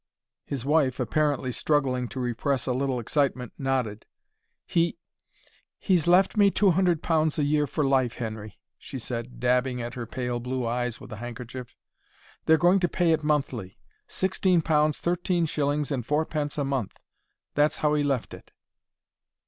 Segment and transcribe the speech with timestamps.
[0.47, 4.07] His wife, apparently struggling to repress a little excitement, nodded.
[4.65, 9.93] "He—he's left me two hundred pounds a year for life, Henry," she said, dabbing at
[9.93, 11.75] her pale blue eyes with a handkerchief.
[12.47, 13.77] "They're going to pay it monthly;
[14.07, 16.97] sixteen pounds thirteen shillings and fourpence a month.
[17.53, 18.51] That's how he left it."